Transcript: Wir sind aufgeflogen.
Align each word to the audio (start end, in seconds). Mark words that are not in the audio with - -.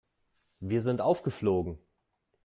Wir 0.61 0.81
sind 0.81 0.99
aufgeflogen. 0.99 1.77